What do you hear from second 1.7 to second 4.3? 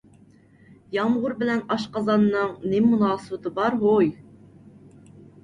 ئاشقازاننىڭ نېمە مۇناسىۋىتى بار ھوي؟